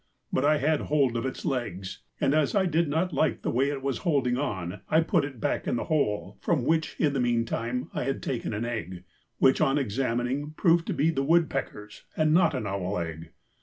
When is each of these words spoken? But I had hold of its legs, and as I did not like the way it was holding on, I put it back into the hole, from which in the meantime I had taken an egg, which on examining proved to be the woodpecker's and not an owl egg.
But 0.33 0.43
I 0.43 0.57
had 0.57 0.81
hold 0.81 1.15
of 1.15 1.27
its 1.27 1.45
legs, 1.45 1.99
and 2.19 2.33
as 2.33 2.55
I 2.55 2.65
did 2.65 2.89
not 2.89 3.13
like 3.13 3.43
the 3.43 3.51
way 3.51 3.69
it 3.69 3.83
was 3.83 3.99
holding 3.99 4.35
on, 4.35 4.81
I 4.89 5.01
put 5.01 5.23
it 5.23 5.39
back 5.39 5.67
into 5.67 5.81
the 5.83 5.83
hole, 5.83 6.39
from 6.41 6.63
which 6.65 6.95
in 6.99 7.13
the 7.13 7.19
meantime 7.19 7.87
I 7.93 8.05
had 8.05 8.23
taken 8.23 8.51
an 8.51 8.65
egg, 8.65 9.03
which 9.37 9.61
on 9.61 9.77
examining 9.77 10.53
proved 10.53 10.87
to 10.87 10.93
be 10.95 11.11
the 11.11 11.21
woodpecker's 11.21 12.05
and 12.17 12.33
not 12.33 12.55
an 12.55 12.65
owl 12.65 12.97
egg. 12.97 13.29